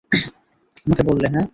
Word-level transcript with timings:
আমাকে 0.85 1.03
বললে, 1.03 1.27
হ্যাঁ! 1.27 1.47